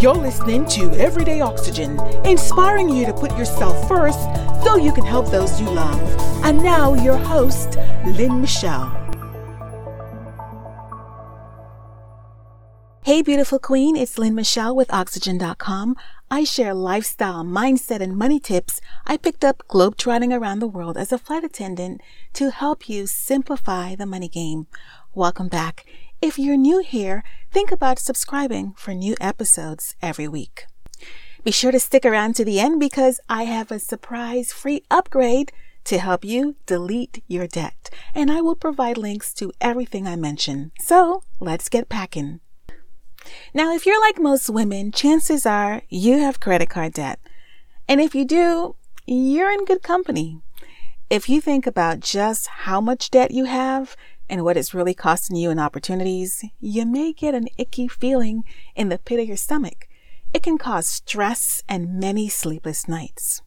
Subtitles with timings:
[0.00, 4.18] You're listening to Everyday Oxigynn, inspiring you to put yourself first
[4.64, 6.00] so you can help those you love.
[6.42, 7.76] And now, your host,
[8.06, 8.96] Lynn Michelle.
[13.02, 15.96] Hey, beautiful queen, it's Lynn Michelle with Oxigynn.com.
[16.30, 21.12] I share lifestyle, mindset, and money tips I picked up globetrotting around the world as
[21.12, 22.00] a flight attendant
[22.32, 24.66] to help you simplify the money game.
[25.14, 25.84] Welcome back.
[26.22, 30.66] If you're new here, think about subscribing for new episodes every week.
[31.44, 35.50] Be sure to stick around to the end because I have a surprise free upgrade
[35.84, 40.72] to help you delete your debt, and I will provide links to everything I mention.
[40.78, 42.40] So let's get packing.
[43.54, 47.18] Now, if you're like most women, chances are you have credit card debt.
[47.88, 50.42] And if you do, you're in good company.
[51.08, 53.96] If you think about just how much debt you have,
[54.30, 58.44] and what it's really costing you in opportunities, you may get an icky feeling
[58.76, 59.88] in the pit of your stomach.
[60.32, 63.42] It can cause stress and many sleepless nights.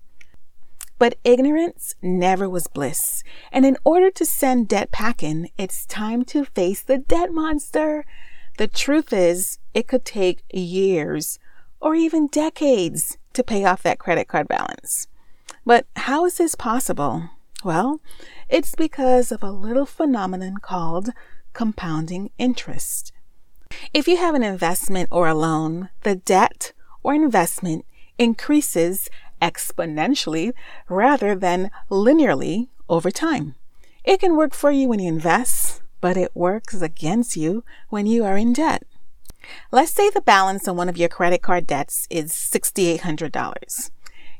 [1.00, 3.24] But ignorance never was bliss.
[3.52, 8.06] And in order to send debt packing, it's time to face the debt monster.
[8.58, 11.40] The truth is, it could take years
[11.80, 15.08] or even decades to pay off that credit card balance.
[15.66, 17.30] But how is this possible?
[17.64, 18.02] Well,
[18.50, 21.12] it's because of a little phenomenon called
[21.54, 23.14] compounding interest.
[23.94, 27.86] If you have an investment or a loan, the debt or investment
[28.18, 29.10] increases
[29.42, 30.54] exponentially
[30.90, 33.56] rather than linearly over time.
[34.04, 38.26] It can work for you when you invest, but it works against you when you
[38.26, 38.84] are in debt.
[39.72, 43.92] Let's say the balance on one of your credit card debts is $6,800.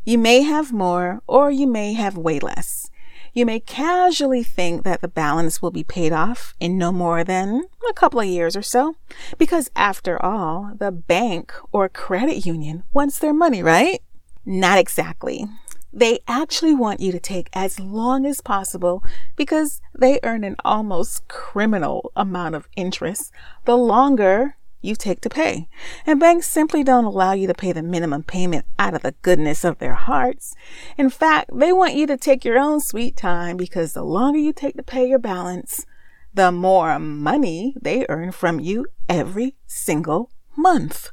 [0.04, 2.90] You may have more or you may have way less.
[3.36, 7.64] You may casually think that the balance will be paid off in no more than
[7.90, 8.96] a couple of years or so,
[9.40, 14.04] because after all, the bank or credit union wants their money, right?
[14.46, 15.48] Not exactly.
[15.92, 19.04] They actually want you to take as long as possible
[19.36, 23.32] because they earn an almost criminal amount of interest
[23.66, 25.68] the longer you take to pay.
[26.06, 29.64] And banks simply don't allow you to pay the minimum payment out of the goodness
[29.64, 30.56] of their hearts.
[30.98, 34.54] In fact, they want you to take your own sweet time because the longer you
[34.54, 35.86] take to pay your balance,
[36.34, 41.12] the more money they earn from you every single month.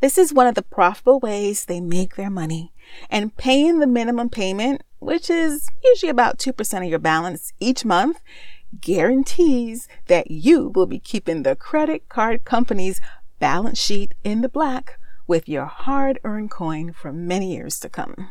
[0.00, 2.72] This is one of the profitable ways they make their money.
[3.10, 8.20] And paying the minimum payment, which is usually about 2% of your balance each month,
[8.80, 13.00] guarantees that you will be keeping the credit card company's
[13.38, 18.30] balance sheet in the black with your hard earned coin for many years to come.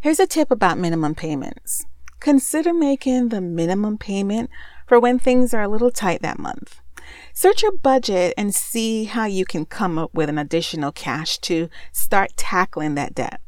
[0.00, 1.84] Here's a tip about minimum payments.
[2.20, 4.50] Consider making the minimum payment
[4.86, 6.80] for when things are a little tight that month.
[7.32, 11.68] Search your budget and see how you can come up with an additional cash to
[11.92, 13.40] start tackling that debt.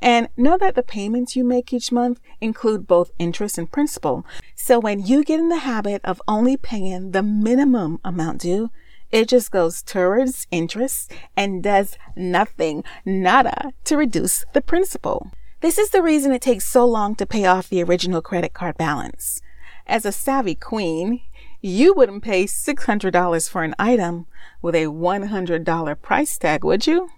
[0.00, 4.24] And know that the payments you make each month include both interest and principal.
[4.54, 8.70] So when you get in the habit of only paying the minimum amount due,
[9.10, 15.30] it just goes towards interest and does nothing, nada, to reduce the principal.
[15.60, 18.76] This is the reason it takes so long to pay off the original credit card
[18.76, 19.40] balance.
[19.86, 21.20] As a savvy queen,
[21.60, 24.26] you wouldn't pay $600 for an item
[24.60, 27.10] with a $100 price tag, would you?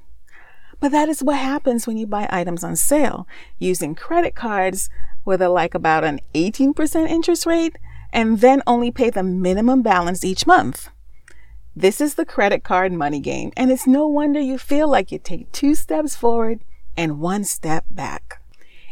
[0.80, 3.26] But that is what happens when you buy items on sale
[3.58, 4.90] using credit cards
[5.24, 7.76] with a like about an 18% interest rate
[8.12, 10.88] and then only pay the minimum balance each month.
[11.76, 15.18] This is the credit card money game, and it's no wonder you feel like you
[15.18, 16.64] take two steps forward
[16.96, 18.42] and one step back.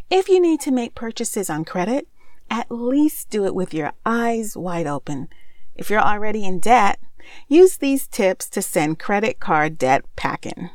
[0.08, 2.06] If you need to make purchases on credit,
[2.48, 5.28] at least do it with your eyes wide open.
[5.74, 7.00] If you're already in debt,
[7.48, 10.70] use these tips to send credit card debt packing.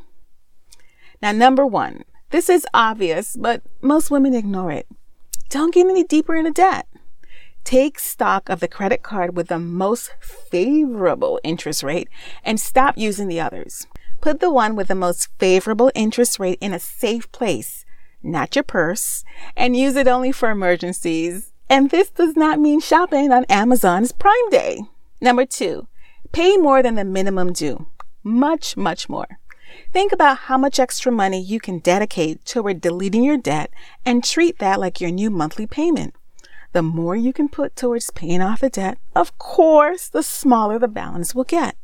[1.22, 4.88] Now, number one, this is obvious, but most women ignore it.
[5.50, 6.88] Don't get any deeper into debt.
[7.64, 12.08] Take stock of the credit card with the most favorable interest rate
[12.44, 13.86] and stop using the others.
[14.20, 17.86] Put the one with the most favorable interest rate in a safe place,
[18.24, 19.24] not your purse,
[19.56, 21.52] and use it only for emergencies.
[21.70, 24.82] And this does not mean shopping on Amazon's Prime Day.
[25.22, 25.88] Number two,
[26.32, 27.88] pay more than the minimum due.
[28.24, 29.40] Much, much more.
[29.92, 33.72] Think about how much extra money you can dedicate toward deleting your debt
[34.06, 36.16] and treat that like your new monthly payment.
[36.74, 40.88] The more you can put towards paying off the debt, of course, the smaller the
[40.88, 41.76] balance will get.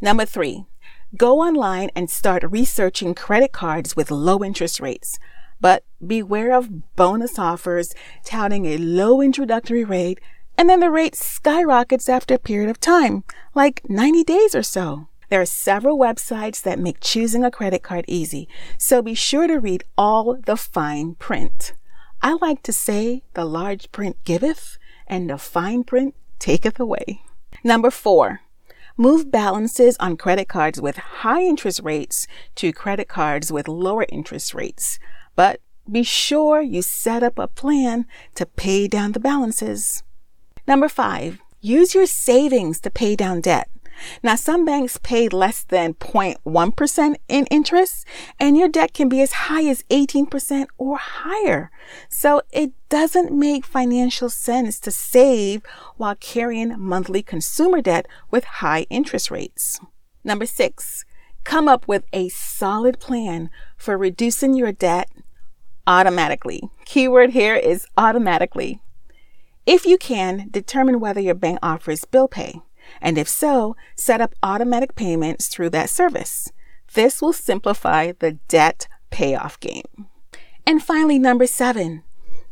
[0.00, 0.66] Number three,
[1.16, 5.18] go online and start researching credit cards with low interest rates.
[5.60, 10.20] But beware of bonus offers touting a low introductory rate
[10.58, 13.24] and then the rate skyrockets after a period of time,
[13.54, 15.08] like 90 days or so.
[15.34, 18.46] There are several websites that make choosing a credit card easy,
[18.78, 21.72] so be sure to read all the fine print.
[22.22, 24.78] I like to say the large print giveth
[25.08, 27.22] and the fine print taketh away.
[27.64, 28.42] Number four,
[28.96, 34.54] move balances on credit cards with high interest rates to credit cards with lower interest
[34.54, 35.00] rates.
[35.34, 35.60] But
[35.90, 40.04] be sure you set up a plan to pay down the balances.
[40.68, 43.68] Number five, use your savings to pay down debt.
[44.22, 48.06] Now, some banks pay less than 0.1% in interest,
[48.38, 51.70] and your debt can be as high as 18% or higher.
[52.08, 55.62] So it doesn't make financial sense to save
[55.96, 59.80] while carrying monthly consumer debt with high interest rates.
[60.22, 61.04] Number six,
[61.44, 65.10] come up with a solid plan for reducing your debt
[65.86, 66.62] automatically.
[66.86, 68.80] Keyword here is automatically.
[69.66, 72.60] If you can, determine whether your bank offers bill pay.
[73.00, 76.50] And if so, set up automatic payments through that service.
[76.94, 80.06] This will simplify the debt payoff game.
[80.66, 82.02] And finally, number seven,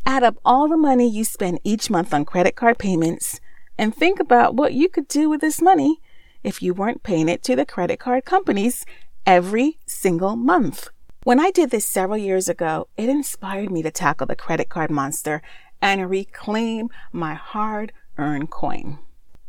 [0.04, 3.40] add up all the money you spend each month on credit card payments
[3.78, 6.00] and think about what you could do with this money
[6.42, 8.84] if you weren't paying it to the credit card companies
[9.24, 10.88] every single month.
[11.24, 14.90] When I did this several years ago, it inspired me to tackle the credit card
[14.90, 15.40] monster
[15.80, 18.98] and reclaim my hard earned coin.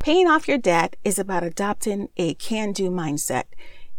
[0.04, 3.46] Paying off your debt is about adopting a can do mindset.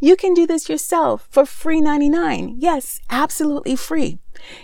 [0.01, 2.57] You can do this yourself for free 99.
[2.59, 4.19] Yes, absolutely free.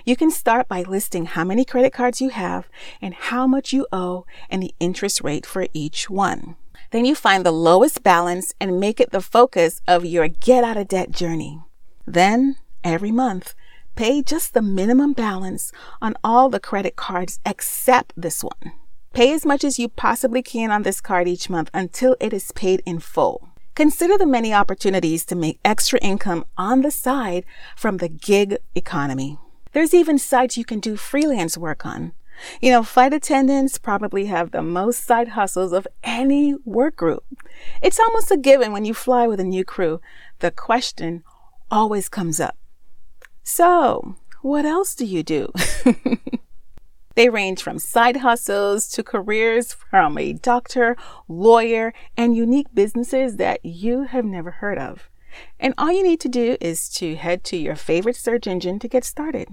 [0.04, 2.68] You can start by listing how many credit cards you have
[3.00, 6.56] and how much you owe and the interest rate for each one.
[6.90, 10.76] Then you find the lowest balance and make it the focus of your get out
[10.76, 11.62] of debt journey.
[12.06, 13.54] Then, every month,
[13.96, 15.72] pay just the minimum balance
[16.02, 18.72] on all the credit cards except this one.
[19.12, 22.52] Pay as much as you possibly can on this card each month until it is
[22.52, 23.48] paid in full.
[23.74, 27.44] Consider the many opportunities to make extra income on the side
[27.76, 29.36] from the gig economy.
[29.72, 32.12] There's even sites you can do freelance work on.
[32.60, 37.24] You know, flight attendants probably have the most side hustles of any work group.
[37.82, 40.00] It's almost a given when you fly with a new crew.
[40.38, 41.24] The question
[41.70, 42.56] always comes up.
[43.42, 45.52] So, what else do you do?
[47.20, 50.96] They range from side hustles to careers from a doctor,
[51.28, 55.10] lawyer, and unique businesses that you have never heard of.
[55.58, 58.88] And all you need to do is to head to your favorite search engine to
[58.88, 59.48] get started.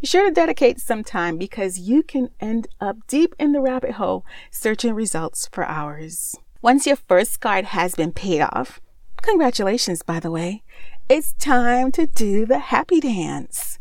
[0.00, 3.94] Be sure to dedicate some time because you can end up deep in the rabbit
[3.94, 6.36] hole searching results for hours.
[6.62, 8.80] Once your first card has been paid off,
[9.20, 10.62] congratulations, by the way,
[11.08, 13.79] it's time to do the happy dance.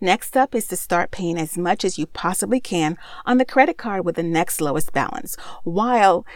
[0.00, 2.96] Next up is to start paying as much as you possibly can
[3.26, 6.26] on the credit card with the next lowest balance while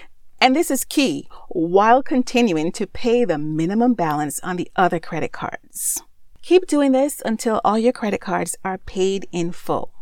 [0.41, 5.33] and this is key while continuing to pay the minimum balance on the other credit
[5.33, 6.03] cards.
[6.43, 9.93] Keep doing this until all your credit cards are paid in full.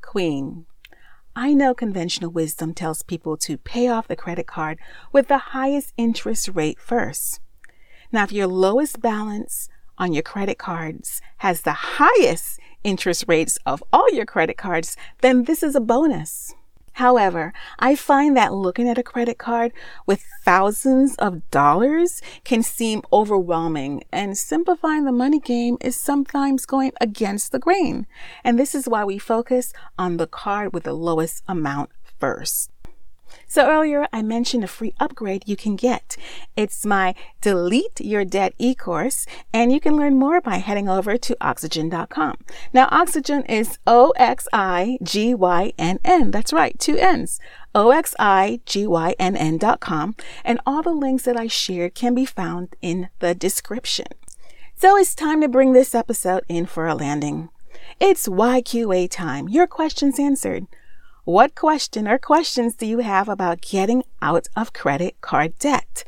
[0.00, 0.66] Queen,
[1.36, 4.80] I know conventional wisdom tells people to pay off the credit card
[5.12, 7.38] with the highest interest rate first.
[8.10, 9.68] Now, if your lowest balance
[10.00, 15.44] on your credit cards has the highest interest rates of all your credit cards, then
[15.44, 16.54] this is a bonus.
[16.94, 19.72] However, I find that looking at a credit card
[20.06, 26.92] with thousands of dollars can seem overwhelming, and simplifying the money game is sometimes going
[27.00, 28.06] against the grain.
[28.42, 32.70] And this is why we focus on the card with the lowest amount first.
[33.46, 36.16] So earlier I mentioned a free upgrade you can get.
[36.56, 41.36] It's my Delete Your Debt e-course and you can learn more by heading over to
[41.40, 42.36] oxigynn.com.
[42.72, 45.00] Now Oxigynn is O-X-I-G-Y-N-N.
[46.30, 47.40] That's right, two N's.
[47.74, 54.06] O-X-I-G-Y-N-N.com and all the links that I shared can be found in the description.
[54.76, 57.50] So it's time to bring this episode in for a landing.
[58.00, 59.48] It's YQA time.
[59.48, 60.66] Your questions answered.
[61.30, 66.02] What question or questions do you have about getting out of credit card debt?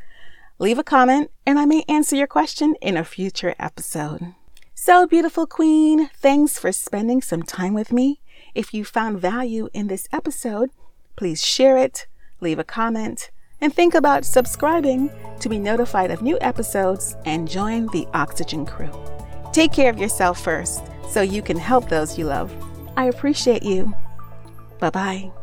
[0.59, 4.35] Leave a comment and I may answer your question in a future episode.
[4.75, 8.21] So, beautiful queen, thanks for spending some time with me.
[8.52, 10.71] If you found value in this episode,
[11.14, 12.09] please share it,
[12.41, 17.87] leave a comment, and think about subscribing to be notified of new episodes and join
[17.93, 18.91] the Oxigynn crew.
[19.52, 22.52] Take care of yourself first so you can help those you love.
[22.97, 23.95] I appreciate you.
[24.83, 25.41] Bye bye.